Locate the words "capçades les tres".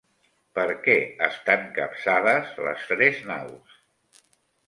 1.75-3.19